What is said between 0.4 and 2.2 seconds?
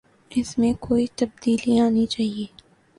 میں تو کوئی تبدیلی آنی